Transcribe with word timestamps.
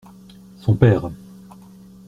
Son 0.57 0.73
père. 0.75 1.11